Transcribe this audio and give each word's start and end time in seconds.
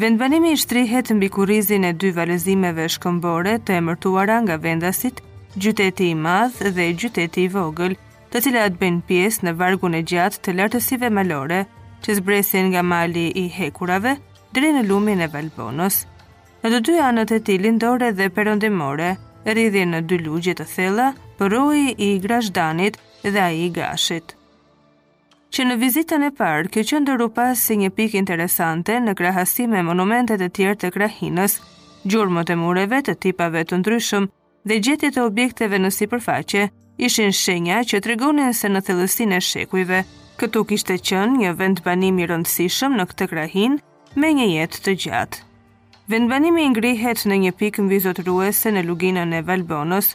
Vendbanimi 0.00 0.54
i 0.56 0.60
shtrihet 0.62 1.10
mbi 1.18 1.28
kurrizin 1.34 1.84
e 1.84 1.90
dy 2.00 2.12
valëzimeve 2.16 2.86
shkëmbore 2.94 3.58
të 3.68 3.76
emërtuara 3.82 4.38
nga 4.46 4.56
vendasit, 4.64 5.20
gjyteti 5.60 6.08
i 6.10 6.14
madh 6.24 6.62
dhe 6.76 6.86
gjyteti 7.00 7.44
i 7.44 7.50
vogël, 7.52 7.98
të 8.32 8.42
cilat 8.46 8.78
bëjnë 8.80 9.02
pjesë 9.10 9.44
në 9.46 9.54
vargun 9.60 9.98
e 9.98 10.00
gjatë 10.08 10.40
të 10.46 10.54
lartësive 10.56 11.10
malore 11.12 11.60
që 12.02 12.16
zbresin 12.22 12.70
nga 12.72 12.80
mali 12.82 13.26
i 13.36 13.44
hekurave 13.58 14.16
drejt 14.56 14.74
në 14.78 14.86
lumin 14.88 15.20
e 15.20 15.28
Valbonos. 15.36 16.06
Në 16.64 16.72
të 16.72 16.80
dy 16.88 16.96
anët 17.08 17.36
e 17.36 17.40
tij 17.44 17.60
lindore 17.64 18.08
dhe 18.16 18.30
perëndimore, 18.32 19.10
rridhje 19.46 19.86
në 19.88 20.00
dy 20.08 20.18
lugje 20.22 20.54
të 20.58 20.66
thella, 20.70 21.08
përroi 21.38 21.92
i 21.96 22.10
grashdanit 22.22 22.98
dhe 23.24 23.40
a 23.42 23.48
i 23.50 23.68
gashit. 23.74 24.36
Që 25.52 25.66
në 25.68 25.76
vizitën 25.82 26.22
e 26.24 26.30
parë, 26.36 26.70
kjo 26.72 26.84
që 26.90 27.00
ndërru 27.04 27.26
pas 27.36 27.58
si 27.68 27.74
një 27.76 27.90
pik 27.92 28.14
interesante 28.16 28.96
në 29.04 29.14
krahasime 29.18 29.82
monumentet 29.84 30.40
e 30.40 30.48
tjerë 30.48 30.78
të 30.80 30.92
krahinës, 30.94 31.58
gjurëmët 32.08 32.54
e 32.54 32.56
mureve 32.56 33.02
të 33.04 33.18
tipave 33.20 33.66
të 33.68 33.82
ndryshëm 33.82 34.30
dhe 34.66 34.78
gjetjet 34.80 35.18
e 35.20 35.26
objekteve 35.26 35.76
në 35.82 35.90
si 35.92 36.08
përfaqe, 36.08 36.64
ishin 37.04 37.32
shenja 37.36 37.82
që 37.84 38.00
të 38.00 38.14
regonin 38.14 38.54
se 38.56 38.72
në 38.72 38.80
thellësin 38.86 39.36
e 39.36 39.42
shekujve, 39.44 40.02
këtu 40.40 40.64
kishte 40.72 40.96
qënë 40.96 41.42
një 41.42 41.52
vend 41.60 41.84
banimi 41.84 42.24
rëndësishëm 42.32 42.96
në 42.96 43.10
këtë 43.12 43.30
krahin 43.34 43.76
me 44.16 44.32
një 44.38 44.50
jetë 44.56 44.86
të 44.88 44.96
gjatë. 45.06 45.44
Vendbanimi 46.10 46.62
ngrihet 46.70 47.20
në 47.30 47.36
një 47.42 47.50
pikë 47.60 47.82
mbi 47.84 47.98
zotëruese 48.02 48.72
në 48.74 48.80
luginën 48.88 49.30
e 49.38 49.42
Valbonës, 49.46 50.08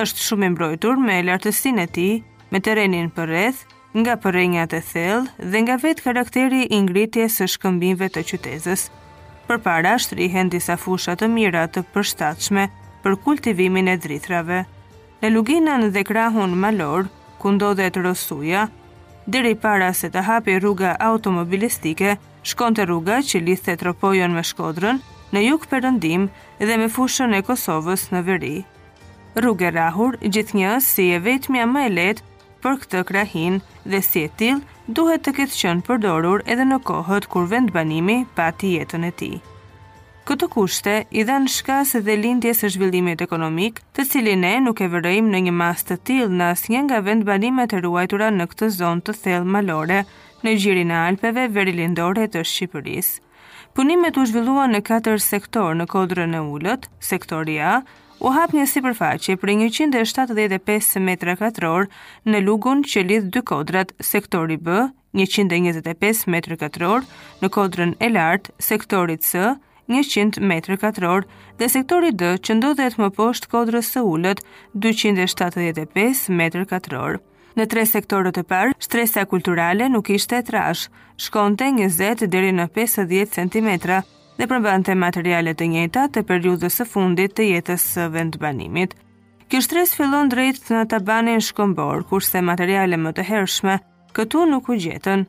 është 0.00 0.22
shumë 0.26 0.46
i 0.48 0.52
mbrojtur 0.54 0.96
me 0.96 1.18
lartësinë 1.28 1.84
e 1.84 1.90
tij, 1.94 2.14
me 2.50 2.60
terrenin 2.64 3.10
për 3.12 3.28
rreth, 3.28 3.58
nga 3.92 4.14
përrenjat 4.24 4.72
e 4.72 4.80
thellë 4.92 5.50
dhe 5.52 5.60
nga 5.66 5.76
vetë 5.82 6.04
karakteri 6.06 6.62
i 6.72 6.80
ngritjes 6.86 7.36
së 7.42 7.48
shkëmbimve 7.58 8.08
të 8.14 8.24
qytetës. 8.30 8.86
Përpara 9.44 9.98
shtrihen 10.00 10.48
disa 10.48 10.78
fusha 10.80 11.12
të 11.20 11.28
mira 11.28 11.66
të 11.68 11.84
përshtatshme 11.92 12.64
për 13.04 13.18
kultivimin 13.26 13.92
e 13.92 13.98
drithrave. 14.00 14.62
Në 15.20 15.28
luginën 15.34 15.88
dhe 15.94 16.06
krahun 16.08 16.56
malor, 16.56 17.04
ku 17.38 17.52
ndodhet 17.58 18.00
Rosuja, 18.00 18.70
deri 19.28 19.52
para 19.60 19.92
se 19.92 20.08
të 20.08 20.24
hapi 20.24 20.56
rruga 20.58 20.96
automobilistike, 21.10 22.16
shkonte 22.42 22.88
rruga 22.88 23.20
që 23.20 23.44
lidhte 23.44 23.76
tropojon 23.76 24.32
me 24.32 24.40
Shkodrën, 24.42 25.02
në 25.34 25.42
juk 25.48 25.64
përëndim 25.72 26.28
dhe 26.62 26.76
me 26.78 26.86
fushën 26.94 27.34
e 27.34 27.42
Kosovës 27.48 28.06
në 28.14 28.20
veri. 28.28 28.54
Rrugë 29.40 29.72
rahur, 29.74 30.14
gjithë 30.22 30.58
një 30.60 30.74
si 30.88 31.08
e 31.16 31.20
vetëmja 31.24 31.66
më 31.74 31.82
e 31.86 31.90
letë 31.96 32.30
për 32.62 32.78
këtë 32.84 33.00
krahin 33.08 33.56
dhe 33.84 34.00
si 34.08 34.22
e 34.28 34.28
tilë, 34.40 34.62
duhet 34.96 35.24
të 35.26 35.34
këtë 35.40 35.58
qënë 35.62 35.84
përdorur 35.88 36.44
edhe 36.54 36.66
në 36.70 36.78
kohët 36.88 37.26
kur 37.32 37.50
vendbanimi 37.50 38.18
pati 38.38 38.76
jetën 38.76 39.08
e 39.10 39.12
ti. 39.22 39.32
Këto 40.24 40.46
kushte 40.54 40.94
i 41.20 41.24
dhe 41.28 41.34
në 41.42 41.50
shkas 41.54 41.90
dhe 42.06 42.14
lindjes 42.20 42.62
së 42.64 42.70
zhvillimit 42.76 43.24
ekonomik, 43.26 43.82
të 43.94 44.06
cilin 44.10 44.46
e 44.52 44.54
nuk 44.66 44.80
e 44.80 44.88
vërëjmë 44.94 45.32
në 45.34 45.42
një 45.48 45.54
mas 45.58 45.84
të 45.88 45.98
tilë 46.08 46.30
në 46.38 46.46
asë 46.54 46.72
një 46.76 46.80
nga 46.86 47.02
vendbanimet 47.10 47.76
e 47.76 47.82
ruajtura 47.84 48.30
në 48.38 48.48
këtë 48.54 48.70
zonë 48.78 49.04
të 49.10 49.18
thellë 49.26 49.52
malore 49.58 50.00
në 50.46 50.56
gjirin 50.62 50.94
e 50.94 50.98
Alpeve 51.10 51.44
verilindore 51.58 52.24
të 52.32 52.46
Shqipërisë. 52.54 53.23
Punimet 53.74 54.14
u 54.14 54.22
zhvilluan 54.26 54.70
në 54.70 54.84
katër 54.86 55.16
sektor 55.18 55.72
në 55.74 55.88
kodrën 55.90 56.34
e 56.38 56.38
ullët, 56.46 56.84
sektori 57.02 57.56
A, 57.58 57.80
u 58.22 58.30
hap 58.30 58.52
një 58.54 58.68
si 58.70 58.78
përfaqe 58.84 59.34
për 59.42 59.50
175 59.66 61.00
metra 61.02 61.34
katror 61.40 61.88
në 62.30 62.44
lugun 62.46 62.84
që 62.86 63.02
lidhë 63.08 63.32
dy 63.34 63.42
kodrat, 63.50 63.90
sektori 63.98 64.60
B, 64.62 64.76
125 65.18 66.22
metra 66.30 66.58
katror, 66.62 67.02
në 67.42 67.50
kodrën 67.56 67.96
e 67.98 68.12
lartë, 68.14 68.54
sektorit 68.70 69.26
C, 69.26 69.42
100 69.90 70.38
metra 70.38 70.78
katror, 70.84 71.26
dhe 71.58 71.66
sektori 71.74 72.14
D 72.14 72.36
që 72.46 72.60
ndodhet 72.60 72.94
më 73.02 73.10
poshtë 73.18 73.50
kodrës 73.56 73.90
e 73.98 74.06
ullët, 74.14 74.46
275 74.86 76.28
metra 76.42 76.62
katror 76.76 77.18
në 77.54 77.64
tre 77.70 77.82
sektorët 77.86 78.40
e 78.40 78.44
parë, 78.50 78.72
shtresa 78.82 79.22
kulturale 79.30 79.86
nuk 79.90 80.08
ishte 80.10 80.40
trash, 80.46 80.86
shkonte 81.22 81.68
20 81.76 82.26
deri 82.32 82.52
në 82.54 82.68
50 82.74 83.36
cm 83.36 83.76
dhe 84.34 84.48
përbante 84.50 84.94
materiale 84.98 85.52
të 85.54 85.68
njëta 85.70 86.08
të 86.10 86.24
periudhës 86.26 86.80
së 86.80 86.86
fundit 86.90 87.36
të 87.38 87.46
jetës 87.52 87.84
së 87.94 88.08
vendbanimit. 88.16 88.96
Kjo 89.48 89.60
shtres 89.62 89.92
fillon 89.94 90.30
drejt 90.32 90.72
në 90.74 90.80
tabanin 90.90 91.42
shkombor, 91.44 92.02
kurse 92.10 92.42
materiale 92.42 92.98
më 92.98 93.14
të 93.14 93.28
hershme 93.28 93.78
këtu 94.16 94.42
nuk 94.50 94.70
u 94.74 94.78
gjetën. 94.80 95.22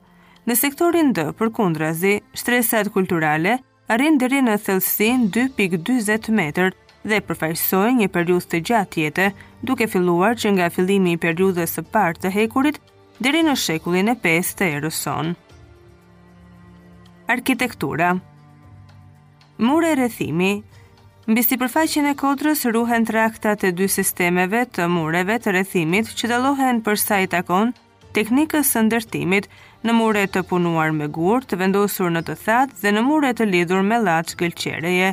Në 0.46 0.57
sektorin 0.57 1.12
D, 1.13 1.28
për 1.38 1.52
kundrazi, 1.57 2.16
shtresat 2.38 2.90
kulturale 2.94 3.59
arrin 3.94 4.18
deri 4.22 4.42
në 4.46 4.57
thellësin 4.66 5.30
2.20 5.34 6.34
metrë 6.38 6.72
dhe 7.05 7.19
përfaqësoi 7.27 7.89
një 7.99 8.07
periudhë 8.16 8.49
të 8.51 8.59
gjatë 8.69 9.01
jetë 9.05 9.25
duke 9.69 9.85
filluar 9.91 10.38
që 10.43 10.53
nga 10.57 10.69
fillimi 10.75 11.13
i 11.16 11.19
periudhës 11.25 11.77
së 11.77 11.83
parë 11.95 12.23
të 12.23 12.31
hekurit 12.38 12.79
deri 13.25 13.43
në 13.47 13.53
shekullin 13.66 14.09
e 14.13 14.16
5 14.27 14.53
të 14.61 14.69
erës 14.79 15.01
sonë. 15.05 15.35
Arkitektura. 17.35 18.13
Mure 19.69 19.94
rrethimi 19.99 20.53
Mbi 21.27 21.41
si 21.41 21.55
përfaqin 21.57 22.05
e 22.05 22.11
kodrës 22.13 22.59
ruhen 22.69 23.05
traktat 23.09 23.63
e 23.65 23.71
dy 23.77 23.88
sistemeve 23.89 24.59
të 24.77 24.85
mureve 24.95 25.39
të 25.41 25.55
rrethimit 25.55 26.11
që 26.19 26.27
dalohen 26.31 26.83
për 26.85 26.99
sa 27.01 27.17
i 27.23 27.29
takon 27.31 27.71
teknikës 28.17 28.73
së 28.75 28.83
ndërtimit 28.85 29.47
në 29.85 29.95
mure 29.97 30.27
të 30.35 30.44
punuar 30.51 30.94
me 30.99 31.07
gurë, 31.17 31.47
të 31.49 31.57
vendosur 31.63 32.13
në 32.13 32.21
të 32.27 32.35
thatë 32.45 32.77
dhe 32.83 32.94
në 32.94 33.01
mure 33.09 33.31
të 33.39 33.49
lidhur 33.55 33.81
me 33.89 33.97
latë 34.07 34.38
gëlqereje 34.44 35.09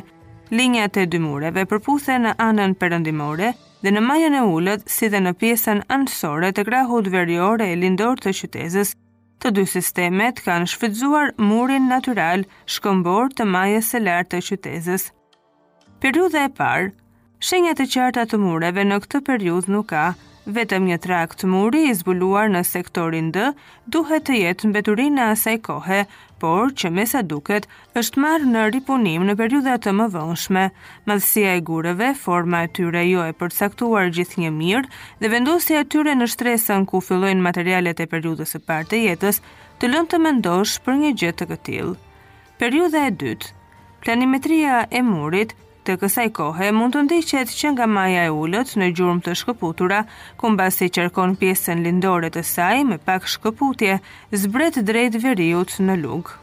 linjat 0.57 0.97
e 1.01 1.05
dy 1.11 1.19
mureve 1.25 1.63
përputhen 1.69 2.27
në 2.27 2.31
anën 2.45 2.73
perëndimore 2.81 3.47
dhe 3.85 3.93
në 3.95 4.01
majën 4.07 4.35
e 4.37 4.41
ullët 4.55 4.83
si 4.95 5.09
dhe 5.13 5.21
në 5.25 5.31
pjesën 5.41 5.81
anësore 5.95 6.51
të 6.55 6.65
grahut 6.67 7.09
verior 7.15 7.63
e 7.65 7.71
lindor 7.83 8.21
të 8.21 8.33
qytetit. 8.41 8.93
Të 9.43 9.51
dy 9.57 9.63
sistemet 9.67 10.39
kanë 10.45 10.69
shfrytzuar 10.71 11.33
murin 11.49 11.89
natyral 11.91 12.45
shkëmbor 12.75 13.33
të 13.37 13.47
majës 13.55 13.89
së 13.95 14.03
lartë 14.07 14.35
të 14.39 14.43
qytetit. 14.51 15.07
Periudha 16.03 16.45
e 16.47 16.51
parë, 16.61 16.91
shenjat 17.49 17.81
e 17.83 17.89
qarta 17.95 18.27
të 18.29 18.39
mureve 18.45 18.85
në 18.87 19.01
këtë 19.03 19.23
periudhë 19.29 19.73
nuk 19.75 19.89
ka, 19.91 20.05
vetëm 20.45 20.83
një 20.89 20.97
trakt 21.03 21.43
muri 21.47 21.85
i 21.89 21.93
zbuluar 21.95 22.49
në 22.51 22.63
sektorin 22.67 23.29
D 23.35 23.45
duhet 23.87 24.25
të 24.27 24.35
jetë 24.41 24.67
mbeturin 24.73 25.15
në 25.15 25.27
asaj 25.35 25.53
kohe, 25.67 26.01
por 26.41 26.73
që 26.75 26.89
me 26.91 27.05
sa 27.07 27.21
duket 27.23 27.67
është 27.95 28.19
marrë 28.23 28.49
në 28.51 28.63
ripunim 28.75 29.23
në 29.29 29.35
periudat 29.39 29.85
të 29.85 29.93
më 29.95 30.09
vëndshme. 30.17 30.63
Madhësia 31.07 31.53
e 31.59 31.63
gurëve, 31.69 32.09
forma 32.25 32.65
e 32.67 32.71
tyre 32.75 33.05
jo 33.07 33.23
e 33.29 33.35
përcaktuar 33.39 34.11
gjithë 34.19 34.43
një 34.43 34.51
mirë 34.57 34.91
dhe 35.23 35.31
vendosja 35.31 35.79
e 35.83 35.87
tyre 35.95 36.15
në 36.19 36.27
shtresën 36.33 36.85
ku 36.91 36.99
fillojnë 37.07 37.45
materialet 37.47 38.03
e 38.03 38.09
periudës 38.15 38.55
së 38.57 38.63
parë 38.67 38.89
të 38.91 39.01
jetës, 39.07 39.39
të 39.79 39.93
lënë 39.95 40.11
të 40.15 40.21
mendosh 40.27 40.75
për 40.83 40.99
një 41.05 41.11
gjithë 41.21 41.39
të 41.43 41.49
këtil. 41.53 41.95
Periuda 42.59 43.07
e 43.09 43.11
dytë 43.23 43.55
Planimetria 44.03 44.83
e 44.91 44.99
murit 45.01 45.53
Të 45.87 45.93
kësaj 46.01 46.23
kohë 46.39 46.67
mund 46.75 46.95
të 46.95 46.99
ndiqet 47.05 47.49
që 47.59 47.69
nga 47.73 47.85
maja 47.93 48.21
e 48.27 48.29
ullët 48.31 48.69
në 48.79 48.85
gjurëm 48.99 49.17
të 49.25 49.33
shkëputura, 49.35 49.97
ku 50.39 50.51
mbasi 50.53 50.87
qërkon 50.95 51.33
pjesën 51.41 51.81
lindore 51.83 52.29
të 52.31 52.43
saj 52.49 52.77
me 52.91 52.95
pak 53.09 53.27
shkëputje, 53.33 53.97
zbret 54.45 54.79
drejt 54.89 55.17
veriut 55.25 55.75
në 55.87 55.97
lugë. 56.05 56.37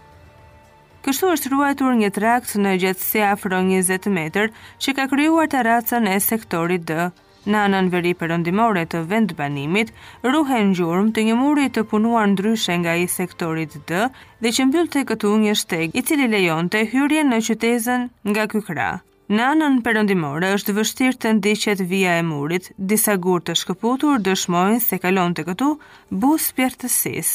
Kështu 1.06 1.30
është 1.36 1.52
ruajtur 1.54 1.96
një 2.02 2.10
trakt 2.18 2.52
në 2.60 2.74
gjithësi 2.84 3.24
afro 3.30 3.62
20 3.64 4.12
meter 4.18 4.52
që 4.82 4.94
ka 4.98 5.08
kryuar 5.14 5.48
të 5.54 5.64
racën 5.70 6.10
e 6.12 6.20
sektorit 6.28 6.84
dë. 6.92 7.08
Në 7.48 7.62
anën 7.64 7.86
veri 7.96 8.12
përëndimore 8.20 8.84
të 8.92 9.00
vend 9.14 9.32
banimit, 9.38 9.88
ruhen 10.32 10.76
gjurëm 10.76 11.08
të 11.16 11.24
një 11.30 11.40
muri 11.40 11.68
të 11.78 11.86
punuar 11.94 12.28
ndryshe 12.34 12.76
nga 12.84 12.98
i 13.00 13.08
sektorit 13.16 13.80
dë 13.88 14.04
dhe 14.12 14.54
që 14.58 14.68
mbyllë 14.68 14.92
të 14.98 15.08
këtu 15.14 15.32
një 15.46 15.56
shteg 15.64 15.94
i 15.94 16.04
cili 16.10 16.28
lejon 16.36 16.68
të 16.76 16.84
hyrje 16.92 17.26
në 17.32 17.44
qytezën 17.48 18.10
nga 18.34 18.52
kykra. 18.56 18.90
Në 19.30 19.44
anën 19.46 19.74
përëndimore 19.86 20.48
është 20.56 20.72
vështirë 20.74 21.16
të 21.22 21.30
ndiqet 21.38 21.80
vija 21.90 22.16
e 22.18 22.22
murit, 22.28 22.64
disa 22.90 23.12
gurë 23.26 23.44
të 23.48 23.54
shkëputur 23.60 24.24
dëshmojnë 24.28 24.80
se 24.86 24.98
kalon 25.04 25.36
të 25.38 25.44
këtu 25.50 25.68
bus 26.24 26.48
pjertësis. 26.56 27.30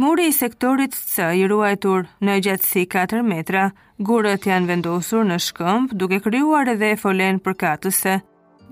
Muri 0.00 0.28
i 0.30 0.36
sektorit 0.40 0.94
C 1.00 1.26
i 1.42 1.42
ruajtur 1.50 2.06
në 2.22 2.38
gjatësi 2.46 2.86
4 2.94 3.24
metra, 3.32 3.66
gurët 4.12 4.46
janë 4.52 4.68
vendosur 4.70 5.26
në 5.32 5.40
shkëmb 5.48 5.96
duke 6.04 6.22
kryuar 6.28 6.70
edhe 6.76 6.94
e 6.94 6.96
folen 7.02 7.42
për 7.48 7.58
katëse, 7.66 8.14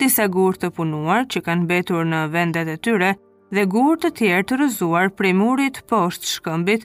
disa 0.05 0.31
gurë 0.39 0.63
të 0.65 0.73
punuar 0.79 1.27
që 1.35 1.45
kanë 1.51 1.73
betur 1.75 2.07
në 2.15 2.23
vendet 2.39 2.71
e 2.71 2.79
tyre, 2.87 3.17
dhe 3.55 3.65
gurë 3.73 3.99
të 4.03 4.09
tjerë 4.19 4.47
të 4.49 4.57
rëzuar 4.61 5.11
prej 5.17 5.33
murit 5.37 5.81
poshtë 5.89 6.29
shkëmbit, 6.33 6.83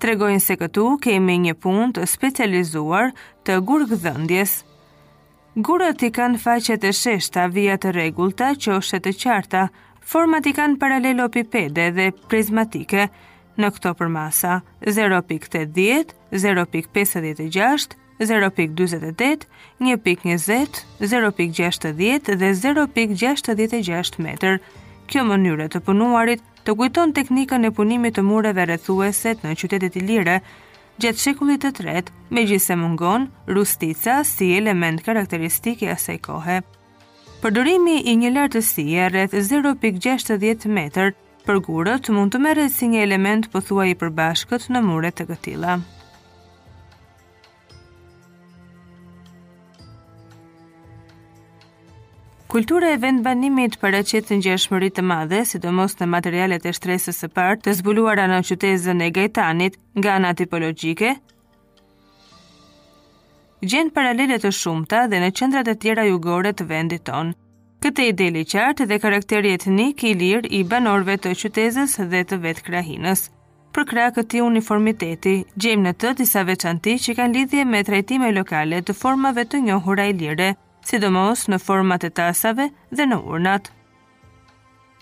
tregojnë 0.00 0.44
se 0.44 0.56
këtu 0.60 0.86
kemi 1.04 1.36
një 1.46 1.54
pun 1.60 1.92
të 1.94 2.06
specializuar 2.08 3.12
të 3.46 3.58
gurëgdhëndjes. 3.68 4.54
Gurët 5.66 6.02
i 6.04 6.10
kanë 6.12 6.40
faqet 6.40 6.84
e 6.84 6.90
sheshta 6.92 7.46
via 7.48 7.78
të 7.80 7.94
regullta 7.96 8.50
që 8.60 8.76
është 8.78 9.00
të 9.06 9.12
qarta, 9.22 9.66
format 10.06 10.46
i 10.46 10.52
kanë 10.56 10.78
paralelopipede 10.80 11.90
dhe 11.96 12.10
prizmatike 12.28 13.06
në 13.56 13.70
këto 13.72 13.94
përmasa 13.96 14.58
0.8, 14.84 15.64
0.56, 16.44 17.96
0.48, 18.20 19.46
1.20, 19.80 20.82
0.60 21.00 21.94
dhe 22.00 22.52
0.66 22.60 24.20
1.8, 24.28 24.44
1.8, 24.44 24.82
Kjo 25.06 25.22
mënyrë 25.26 25.68
të 25.72 25.80
punuarit 25.86 26.40
të 26.66 26.74
kujton 26.80 27.12
teknikën 27.16 27.68
e 27.68 27.70
punimit 27.74 28.16
të 28.16 28.24
mureve 28.26 28.64
rrethuese 28.66 29.36
në 29.42 29.52
qytetet 29.60 29.98
ilire 30.00 30.40
gjatë 31.04 31.22
shekullit 31.22 31.62
të 31.62 31.70
tretë, 31.78 32.12
megjithëse 32.34 32.78
mungon 32.80 33.28
rustica 33.54 34.18
si 34.26 34.48
element 34.58 35.04
karakteristik 35.06 35.86
i 35.86 35.92
asaj 35.94 36.18
kohe. 36.26 36.58
Përdorimi 37.44 38.00
i 38.10 38.16
një 38.22 38.34
lartësie 38.34 39.06
rreth 39.12 39.38
0.60 39.38 40.66
metër 40.80 41.14
për 41.46 41.60
gurët 41.68 42.10
mund 42.16 42.34
të 42.34 42.42
merret 42.48 42.74
si 42.74 42.88
një 42.90 43.04
element 43.06 43.46
pothuaj 43.54 43.88
i 43.92 43.98
përbashkët 44.02 44.70
në 44.74 44.82
muret 44.90 45.20
të 45.20 45.28
këtilla. 45.30 45.78
Kultura 52.46 52.90
e 52.94 52.98
vendbanimit 53.02 53.74
për 53.82 53.94
aqet 53.98 54.28
në 54.32 54.36
gjeshmërit 54.44 54.92
të 54.96 55.02
madhe, 55.04 55.40
sidomos 55.52 55.96
në 55.98 56.06
materialet 56.12 56.66
e 56.70 56.72
shtresës 56.76 57.16
e 57.26 57.28
partë 57.38 57.64
të 57.66 57.72
zbuluara 57.80 58.26
në 58.30 58.36
qytezën 58.48 59.02
e 59.02 59.08
Gajtanit 59.16 59.74
nga 59.98 60.12
ana 60.20 60.30
tipologjike, 60.38 61.10
gjenë 63.66 63.90
paralelet 63.96 64.44
të 64.46 64.52
shumta 64.60 65.02
dhe 65.10 65.18
në 65.24 65.30
qendrat 65.40 65.68
e 65.68 65.74
tjera 65.82 66.04
jugore 66.06 66.52
të 66.54 66.66
vendit 66.70 67.02
tonë. 67.10 67.34
Këte 67.82 68.06
i 68.08 68.12
deli 68.22 68.44
qartë 68.54 68.86
dhe 68.92 68.98
karakteri 69.02 69.50
etnik 69.58 70.04
i 70.04 70.12
lirë 70.22 70.50
i 70.58 70.62
banorve 70.70 71.16
të 71.18 71.32
qytezës 71.42 71.96
dhe 72.14 72.22
të 72.30 72.38
vetë 72.46 72.62
krahinës. 72.68 73.24
Për 73.74 73.88
kra 73.90 74.06
këti 74.20 74.40
uniformiteti, 74.46 75.34
gjemë 75.58 75.88
në 75.88 75.94
të 76.02 76.14
disa 76.22 76.46
veçanti 76.52 76.94
që 77.06 77.14
kanë 77.18 77.38
lidhje 77.40 77.66
me 77.74 77.82
trajtime 77.90 78.30
lokale 78.38 78.80
të 78.86 78.96
formave 79.02 79.44
të 79.50 79.62
njohura 79.66 80.06
i 80.08 80.14
lirë, 80.22 80.50
sidomos 80.86 81.46
në 81.50 81.58
format 81.62 82.04
e 82.06 82.10
tasave 82.14 82.68
dhe 82.94 83.06
në 83.10 83.18
urnat. 83.32 83.70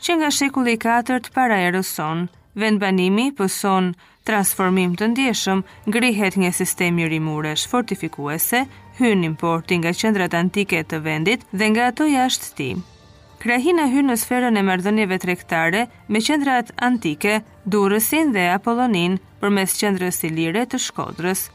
Që 0.04 0.16
nga 0.20 0.30
shekulli 0.36 0.78
4 0.80 1.30
para 1.34 1.58
erës 1.68 1.90
son, 1.98 2.26
vendbanimi 2.60 3.28
pëson 3.38 3.92
transformim 4.28 4.94
të 4.98 5.10
ndjeshëm, 5.12 5.60
grihet 5.96 6.38
një 6.40 6.50
sistemi 6.60 7.04
rimuresh 7.12 7.66
fortifikuese, 7.68 8.64
hyn 8.98 9.24
importi 9.28 9.78
nga 9.82 9.92
qendrat 10.00 10.36
antike 10.40 10.80
të 10.84 11.00
vendit 11.04 11.44
dhe 11.52 11.70
nga 11.74 11.90
ato 11.92 12.08
jashtë 12.08 12.50
ti. 12.58 12.70
Krahina 13.44 13.84
hyn 13.92 14.08
në 14.08 14.16
sferën 14.22 14.56
e 14.56 14.62
mardhënjeve 14.64 15.18
trektare 15.20 15.82
me 16.08 16.22
qendrat 16.24 16.72
antike, 16.88 17.42
durësin 17.68 18.32
dhe 18.32 18.48
apolonin 18.56 19.18
për 19.42 19.52
mes 19.56 19.76
qendrës 19.82 20.22
ilire 20.24 20.64
të 20.64 20.80
shkodrës. 20.86 21.50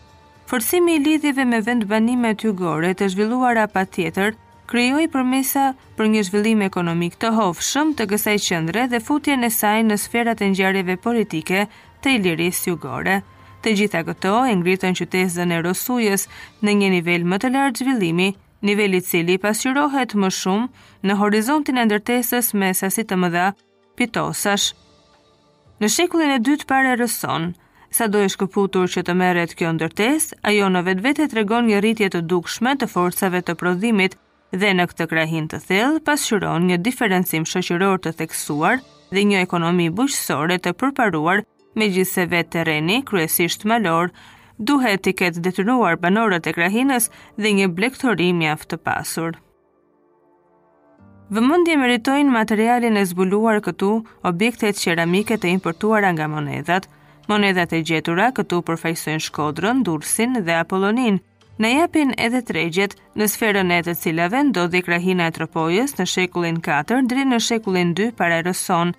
Forcimi 0.49 0.93
i 0.95 0.99
lidhjeve 1.03 1.43
me 1.49 1.59
vendbanime 1.65 2.31
të 2.33 2.47
jugore 2.47 2.89
të 2.97 3.11
zhvilluara 3.13 3.67
pa 3.69 3.83
tjetër, 3.85 4.31
krejoj 4.71 5.03
për 5.15 5.23
mesa 5.31 5.65
për 5.99 6.07
një 6.13 6.23
zhvillim 6.29 6.63
ekonomik 6.67 7.19
të 7.21 7.29
hofë 7.35 7.65
shumë 7.67 7.95
të 7.99 8.07
gësaj 8.13 8.33
qëndre 8.47 8.85
dhe 8.95 9.01
futje 9.09 9.35
në 9.43 9.49
sajnë 9.57 9.91
në 9.91 9.99
sferat 10.05 10.41
e 10.41 10.47
njareve 10.55 10.95
politike 11.03 11.67
të 12.01 12.15
i 12.15 12.23
liris 12.23 12.63
jugore. 12.67 13.19
Të 13.61 13.75
gjitha 13.81 14.01
këto 14.09 14.33
e 14.49 14.57
ngritën 14.63 14.97
qytesën 14.97 15.53
e 15.53 15.61
rosujës 15.67 16.25
në 16.65 16.75
një 16.81 16.89
nivel 16.97 17.29
më 17.29 17.41
të 17.45 17.53
lartë 17.53 17.83
zhvillimi, 17.85 18.29
niveli 18.71 19.03
cili 19.11 19.37
pasqyrohet 19.45 20.17
më 20.23 20.33
shumë 20.39 21.11
në 21.11 21.19
horizontin 21.23 21.77
e 21.77 21.85
ndërtesës 21.91 22.55
me 22.63 22.73
sasit 22.81 23.11
të 23.13 23.21
mëdha 23.21 23.47
pitosash. 24.01 24.71
Në 25.79 25.93
shekullin 25.99 26.39
e 26.39 26.41
dytë 26.49 26.65
pare 26.73 26.97
rëson, 27.03 27.51
Sa 27.89 28.05
do 28.07 28.21
e 28.21 28.27
shkëputur 28.29 28.89
që 28.93 29.01
të 29.05 29.13
meret 29.17 29.55
kjo 29.57 29.71
ndërtes, 29.73 30.27
ajo 30.45 30.67
në 30.69 30.81
vetë 30.87 31.23
e 31.23 31.29
të 31.29 31.37
regon 31.39 31.69
një 31.69 31.77
rritje 31.81 32.09
të 32.13 32.19
dukshme 32.33 32.75
të 32.81 32.87
forcave 32.91 33.39
të 33.47 33.55
prodhimit 33.57 34.13
dhe 34.61 34.69
në 34.77 34.85
këtë 34.91 35.07
krahin 35.13 35.47
të 35.49 35.59
thellë 35.71 36.03
pasqyron 36.09 36.67
një 36.69 36.77
diferencim 36.85 37.47
shoqëror 37.49 37.97
të 38.03 38.13
theksuar 38.19 38.81
dhe 39.13 39.23
një 39.31 39.41
ekonomi 39.47 39.87
bujqësore 40.01 40.57
të 40.61 40.75
përparuar 40.83 41.41
me 41.79 41.87
gjithse 41.95 42.27
vetë 42.35 42.53
tereni, 42.59 42.99
kryesisht 43.09 43.65
malor, 43.73 44.09
duhet 44.69 45.01
të 45.07 45.15
ketë 45.23 45.41
detyruar 45.49 45.97
banorët 46.05 46.45
e 46.45 46.53
krahinës 46.59 47.09
dhe 47.41 47.55
një 47.61 47.69
blektori 47.79 48.29
mjaft 48.43 48.69
të 48.75 48.81
pasur. 48.85 49.33
Vëmëndje 51.33 51.77
meritojnë 51.85 52.33
materialin 52.37 52.97
e 53.01 53.05
zbuluar 53.15 53.61
këtu 53.69 53.91
objektet 54.33 54.77
qeramike 54.85 55.37
të 55.41 55.55
importuara 55.57 56.13
nga 56.13 56.29
monedhat– 56.37 56.87
Monedat 57.29 57.71
e 57.77 57.81
gjetura 57.85 58.31
këtu 58.33 58.57
përfaqësojnë 58.65 59.21
Shkodrën, 59.27 59.83
Durrësin 59.85 60.31
dhe 60.47 60.53
Apollonin. 60.63 61.19
Në 61.61 61.69
japin 61.75 62.13
edhe 62.25 62.39
tregjet 62.47 62.95
në 63.21 63.25
sferën 63.29 63.69
e 63.77 63.79
të 63.85 63.93
cilave 64.01 64.39
ndodhi 64.47 64.79
krahina 64.87 65.27
e 65.29 65.33
Tropojës 65.35 65.93
në 65.99 66.05
shekullin 66.13 66.57
4 66.67 67.03
deri 67.11 67.27
në 67.29 67.39
shekullin 67.47 67.91
2 67.99 68.07
para 68.21 68.39
Rëson 68.47 68.95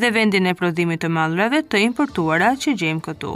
dhe 0.00 0.08
vendin 0.16 0.46
e 0.48 0.54
prodhimit 0.56 1.02
të 1.04 1.08
mallrave 1.16 1.58
të 1.70 1.82
importuara 1.88 2.52
që 2.64 2.74
gjejmë 2.82 3.04
këtu. 3.10 3.32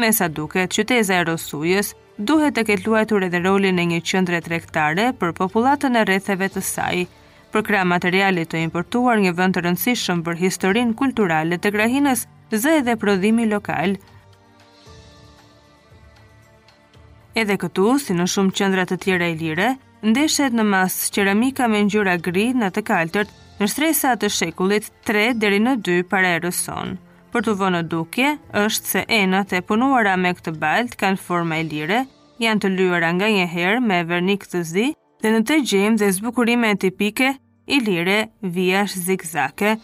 Me 0.00 0.08
sa 0.20 0.28
duket, 0.38 0.72
qyteza 0.78 1.18
e 1.20 1.26
Rosujës 1.28 1.92
duhet 2.32 2.56
të 2.56 2.64
ketë 2.70 2.86
luajtur 2.88 3.26
edhe 3.28 3.42
rolin 3.44 3.82
e 3.82 3.88
një 3.92 4.00
qendre 4.12 4.40
tregtare 4.48 5.10
për 5.20 5.36
popullatën 5.42 6.00
e 6.00 6.06
rrethëve 6.08 6.48
të 6.56 6.64
saj, 6.72 7.04
për 7.52 7.66
kra 7.68 7.84
materiale 7.92 8.46
të 8.48 8.64
importuar 8.66 9.20
një 9.26 9.34
vend 9.42 9.56
të 9.60 9.66
rëndësishëm 9.68 10.24
për 10.30 10.40
historinë 10.46 10.96
kulturale 11.04 11.58
të 11.60 11.74
krahinës, 11.76 12.24
zë 12.58 12.80
edhe 12.80 12.94
prodhimi 12.98 13.44
lokal. 13.48 13.94
Edhe 17.38 17.56
këtu, 17.62 17.94
si 18.02 18.16
në 18.16 18.26
shumë 18.28 18.54
qendra 18.58 18.86
të 18.90 18.96
tjera 19.04 19.28
ilire, 19.30 19.74
ndeshet 20.02 20.54
në 20.56 20.64
mas 20.66 20.96
qeramika 21.14 21.68
me 21.70 21.84
njëra 21.86 22.16
gri 22.24 22.48
në 22.54 22.72
të 22.74 22.82
kaltërt 22.88 23.34
në 23.60 23.68
shtresa 23.70 24.16
të 24.16 24.30
shekullit 24.34 24.88
3 25.10 25.28
deri 25.38 25.60
në 25.62 25.76
2 25.86 26.00
para 26.10 26.34
erëson. 26.38 26.96
Për 27.30 27.44
të 27.46 27.52
vënë 27.60 27.82
dukje, 27.86 28.32
është 28.58 28.86
se 28.92 29.04
enët 29.14 29.52
e 29.54 29.60
punuara 29.62 30.16
me 30.18 30.32
këtë 30.34 30.56
balt 30.64 30.96
kanë 30.98 31.22
forma 31.22 31.60
i 31.62 31.68
lire, 31.70 32.00
janë 32.42 32.62
të 32.64 32.72
lyera 32.74 33.12
nga 33.14 33.28
një 33.30 33.46
herë 33.52 33.78
me 33.86 34.00
vernik 34.08 34.48
të 34.50 34.64
zi 34.72 34.88
dhe 35.22 35.30
në 35.36 35.44
të 35.46 35.60
gjemë 35.70 36.00
dhe 36.00 36.10
zbukurime 36.16 36.74
tipike 36.82 37.30
i 37.70 37.78
lire 37.86 38.24
vijash 38.42 38.96
zigzake, 39.06 39.76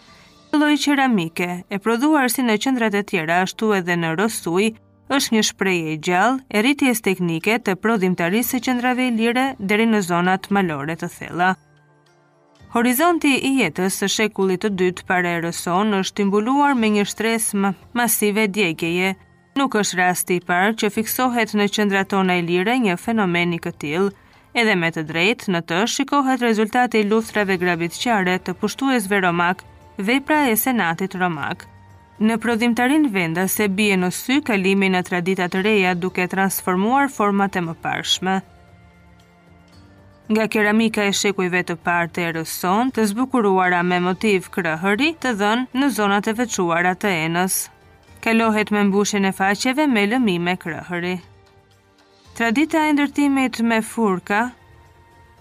Lloji 0.51 0.77
qeramike, 0.83 1.63
e 1.71 1.79
prodhuar 1.83 2.29
si 2.31 2.43
në 2.45 2.55
qendrat 2.63 2.95
e 2.95 3.01
tjera 3.03 3.41
ashtu 3.43 3.73
edhe 3.75 3.95
në 3.99 4.13
Rosuj, 4.19 4.69
është 5.11 5.35
një 5.35 5.41
shprehje 5.49 5.93
e 5.93 5.97
gjallë 6.07 6.39
e 6.51 6.61
rritjes 6.63 7.01
teknike 7.03 7.57
të 7.67 7.75
prodhimtarisë 7.83 8.53
së 8.55 8.61
qendrave 8.69 9.09
ilire 9.11 9.43
deri 9.59 9.85
në 9.89 9.99
zonat 10.07 10.47
malore 10.55 10.95
të 11.01 11.09
thella. 11.17 11.49
Horizonti 12.75 13.33
i 13.37 13.51
jetës 13.59 13.99
së 14.01 14.09
shekullit 14.15 14.63
të 14.63 14.71
dytë 14.79 15.05
para 15.11 15.35
erës 15.39 15.59
sonë 15.67 15.99
është 16.05 16.23
imbuluar 16.27 16.75
me 16.79 16.93
një 16.95 17.05
shtresë 17.11 17.73
masive 18.01 18.47
djegjeje. 18.47 19.13
Nuk 19.59 19.75
është 19.81 19.99
rasti 19.99 20.37
i 20.39 20.45
parë 20.47 20.75
që 20.79 20.91
fiksohet 20.95 21.55
në 21.59 21.67
qendrat 21.75 22.11
tona 22.15 22.35
ilire 22.43 22.77
një 22.85 22.95
fenomen 23.03 23.55
i 23.55 23.59
këtill, 23.67 24.09
edhe 24.53 24.75
me 24.75 24.91
të 24.95 25.03
drejtë 25.11 25.53
në 25.55 25.63
të 25.69 25.83
shikohet 25.97 26.43
rezultati 26.49 27.01
i 27.03 27.07
luftrave 27.11 27.57
grabitqare 27.63 28.37
të 28.39 28.55
pushtuesve 28.63 29.23
romak 29.23 29.63
vepra 29.97 30.37
e 30.49 30.55
senatit 30.55 31.15
romak. 31.17 31.63
Në 32.21 32.35
prodhimtarin 32.41 33.07
venda 33.13 33.45
se 33.49 33.67
bie 33.69 33.95
në 33.97 34.09
sy 34.13 34.39
kalimi 34.45 34.87
në 34.89 35.03
traditat 35.07 35.55
reja 35.65 35.93
duke 35.97 36.25
transformuar 36.29 37.09
format 37.13 37.55
e 37.57 37.61
më 37.65 37.75
parshme. 37.81 38.35
Nga 40.27 40.45
keramika 40.53 41.05
e 41.07 41.13
shekujve 41.15 41.61
të 41.69 41.75
parë 41.87 42.09
të 42.13 42.25
erëson, 42.29 42.89
të 42.91 43.05
zbukuruara 43.13 43.79
me 43.85 44.01
motiv 44.03 44.49
krahëri 44.55 45.11
të 45.23 45.33
dhënë 45.39 45.81
në 45.81 45.89
zonat 45.97 46.27
e 46.27 46.33
veçuara 46.35 46.93
të 46.99 47.13
enës. 47.27 47.57
Kalohet 48.21 48.73
me 48.73 48.81
mbushjen 48.89 49.25
e 49.25 49.31
faqeve 49.31 49.85
me 49.87 50.03
lëmime 50.11 50.57
krahëri. 50.59 51.15
Tradita 52.37 52.85
e 52.89 52.93
ndërtimit 52.93 53.61
me 53.65 53.79
furka 53.81 54.41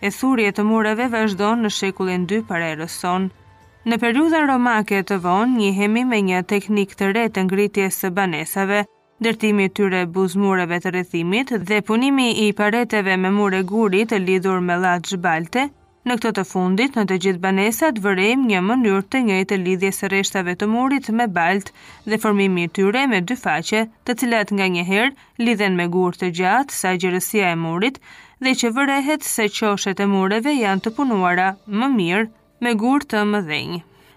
e 0.01 0.13
thurje 0.13 0.53
të 0.57 0.63
mureve 0.65 1.09
vazhdon 1.13 1.65
në 1.67 1.73
shekullin 1.81 2.29
2 2.31 2.45
para 2.53 2.71
erëson. 2.77 3.27
Nga 3.31 3.45
Në 3.91 3.97
periudhën 4.03 4.47
romake 4.51 4.97
të 5.09 5.17
vonë, 5.25 5.53
një 5.63 5.67
hemi 5.77 6.01
me 6.13 6.17
një 6.29 6.39
teknik 6.53 6.95
të 7.01 7.11
re 7.17 7.21
të 7.35 7.43
ngritjes 7.49 7.99
së 8.05 8.09
banesave, 8.17 8.81
ndërtimi 9.23 9.67
i 9.69 9.71
tyre 9.79 10.01
buzmureve 10.17 10.79
të 10.87 10.91
rrethimit 10.95 11.53
dhe 11.69 11.77
punimi 11.91 12.25
i 12.45 12.47
pareteve 12.63 13.15
me 13.27 13.31
mure 13.37 13.61
guri 13.73 14.01
të 14.13 14.19
lidhur 14.25 14.65
me 14.71 14.75
llaç 14.85 15.13
zhbalte, 15.13 15.65
në 16.09 16.17
këtë 16.19 16.33
të 16.39 16.43
fundit 16.55 16.99
në 17.01 17.05
të 17.13 17.19
gjithë 17.27 17.43
banesat 17.45 18.01
vërejmë 18.09 18.49
një 18.53 18.63
mënyrë 18.73 19.07
të 19.15 19.21
njëjtë 19.29 19.59
lidhjes 19.69 20.03
së 20.03 20.11
rreshtave 20.15 20.55
të 20.63 20.69
murit 20.73 21.07
me 21.21 21.27
balt 21.39 21.71
dhe 22.11 22.19
formimi 22.25 22.65
tyre 22.81 23.05
me 23.15 23.21
dy 23.31 23.37
faqe, 23.45 23.85
të 24.05 24.17
cilat 24.25 24.51
nganjëherë 24.59 25.45
lidhen 25.47 25.79
me 25.83 25.87
gur 25.99 26.19
të 26.25 26.33
gjatë 26.41 26.79
sa 26.81 26.97
gjerësia 27.05 27.53
e 27.55 27.61
murit 27.67 28.03
dhe 28.43 28.57
që 28.65 28.73
vërehet 28.81 29.31
se 29.35 29.47
qoshet 29.61 30.03
e 30.03 30.11
mureve 30.17 30.57
janë 30.65 30.89
të 30.89 30.95
punuara 30.99 31.49
më 31.83 31.93
mirë 32.01 32.33
me 32.61 32.73
gurë 32.81 33.09
të 33.13 33.25
më 33.33 33.59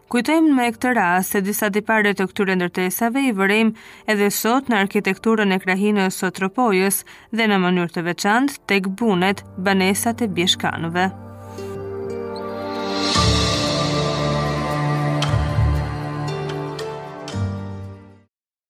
Kujtojmë 0.09 0.53
me 0.57 0.63
këtë 0.73 0.91
rast 0.97 1.35
se 1.35 1.41
disa 1.45 1.67
tipare 1.75 2.15
të 2.17 2.25
këtyre 2.31 2.55
ndërtesave 2.57 3.21
i 3.27 3.35
vërejmë 3.39 3.85
edhe 4.13 4.31
sot 4.39 4.65
në 4.71 4.79
arkitekturën 4.87 5.53
e 5.53 5.61
krahinës 5.61 6.17
së 6.23 6.31
Tropojës 6.41 6.99
dhe 7.29 7.45
në 7.51 7.61
mënyrë 7.67 7.93
të 7.97 8.07
veçantë 8.09 8.59
tek 8.73 8.89
bunet, 9.03 9.45
banesat 9.69 10.25
e 10.27 10.31
Bishkanëve. 10.41 11.09